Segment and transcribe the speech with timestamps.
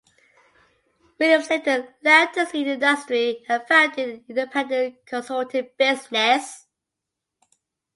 [1.19, 6.65] Williams later left the seed industry and founded an independent consulting business.